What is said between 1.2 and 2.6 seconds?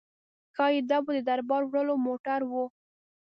د بار وړلو موټر و.